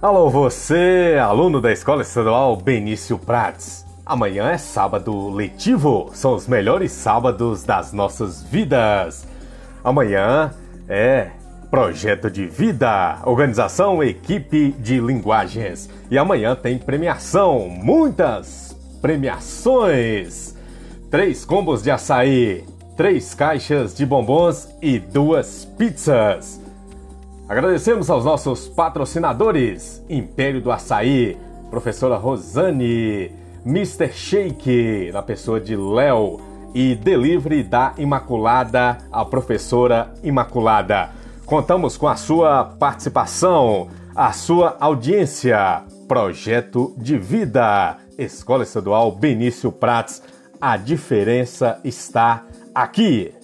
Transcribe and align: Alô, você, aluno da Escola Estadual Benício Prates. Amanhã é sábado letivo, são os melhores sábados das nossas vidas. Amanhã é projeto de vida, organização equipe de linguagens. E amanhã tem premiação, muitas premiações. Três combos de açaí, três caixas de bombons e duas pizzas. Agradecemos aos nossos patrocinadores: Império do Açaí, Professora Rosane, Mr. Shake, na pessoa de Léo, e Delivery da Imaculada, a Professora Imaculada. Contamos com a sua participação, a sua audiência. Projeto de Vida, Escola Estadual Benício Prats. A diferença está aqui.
Alô, 0.00 0.30
você, 0.30 1.16
aluno 1.20 1.60
da 1.60 1.72
Escola 1.72 2.02
Estadual 2.02 2.54
Benício 2.54 3.18
Prates. 3.18 3.84
Amanhã 4.06 4.48
é 4.48 4.56
sábado 4.56 5.28
letivo, 5.28 6.10
são 6.14 6.36
os 6.36 6.46
melhores 6.46 6.92
sábados 6.92 7.64
das 7.64 7.92
nossas 7.92 8.40
vidas. 8.44 9.26
Amanhã 9.82 10.54
é 10.88 11.30
projeto 11.68 12.30
de 12.30 12.46
vida, 12.46 13.18
organização 13.24 14.00
equipe 14.00 14.70
de 14.78 15.00
linguagens. 15.00 15.90
E 16.08 16.16
amanhã 16.16 16.54
tem 16.54 16.78
premiação, 16.78 17.68
muitas 17.68 18.76
premiações. 19.02 20.54
Três 21.10 21.44
combos 21.44 21.82
de 21.82 21.90
açaí, 21.90 22.64
três 22.96 23.34
caixas 23.34 23.96
de 23.96 24.06
bombons 24.06 24.68
e 24.80 25.00
duas 25.00 25.64
pizzas. 25.76 26.67
Agradecemos 27.48 28.10
aos 28.10 28.26
nossos 28.26 28.68
patrocinadores: 28.68 30.04
Império 30.08 30.60
do 30.60 30.70
Açaí, 30.70 31.38
Professora 31.70 32.16
Rosane, 32.16 33.32
Mr. 33.64 34.12
Shake, 34.12 35.10
na 35.12 35.22
pessoa 35.22 35.58
de 35.58 35.74
Léo, 35.74 36.40
e 36.74 36.94
Delivery 36.94 37.62
da 37.62 37.94
Imaculada, 37.96 38.98
a 39.10 39.24
Professora 39.24 40.12
Imaculada. 40.22 41.10
Contamos 41.46 41.96
com 41.96 42.06
a 42.06 42.16
sua 42.16 42.64
participação, 42.64 43.88
a 44.14 44.30
sua 44.32 44.76
audiência. 44.78 45.84
Projeto 46.06 46.94
de 46.96 47.18
Vida, 47.18 47.96
Escola 48.16 48.62
Estadual 48.62 49.12
Benício 49.12 49.72
Prats. 49.72 50.22
A 50.60 50.76
diferença 50.76 51.80
está 51.84 52.44
aqui. 52.74 53.37